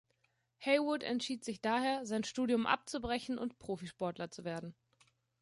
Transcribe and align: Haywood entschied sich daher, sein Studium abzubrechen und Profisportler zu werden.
Haywood 0.57 1.03
entschied 1.03 1.45
sich 1.45 1.61
daher, 1.61 2.07
sein 2.07 2.23
Studium 2.23 2.65
abzubrechen 2.65 3.37
und 3.37 3.59
Profisportler 3.59 4.31
zu 4.31 4.43
werden. 4.43 4.73